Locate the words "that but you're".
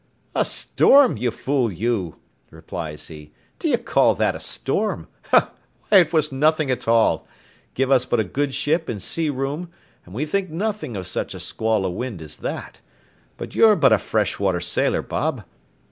12.37-13.75